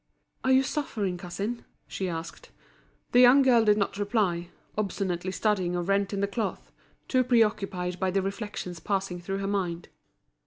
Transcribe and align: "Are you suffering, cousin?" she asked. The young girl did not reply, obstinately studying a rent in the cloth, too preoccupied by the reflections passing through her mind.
"Are 0.43 0.51
you 0.51 0.63
suffering, 0.63 1.15
cousin?" 1.19 1.63
she 1.87 2.09
asked. 2.09 2.49
The 3.11 3.19
young 3.19 3.43
girl 3.43 3.63
did 3.63 3.77
not 3.77 3.99
reply, 3.99 4.49
obstinately 4.75 5.31
studying 5.31 5.75
a 5.75 5.83
rent 5.83 6.11
in 6.11 6.21
the 6.21 6.27
cloth, 6.27 6.71
too 7.07 7.23
preoccupied 7.23 7.99
by 7.99 8.09
the 8.09 8.23
reflections 8.23 8.79
passing 8.79 9.21
through 9.21 9.37
her 9.37 9.45
mind. 9.47 9.89